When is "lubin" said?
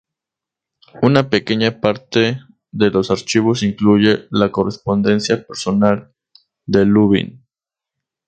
6.85-7.45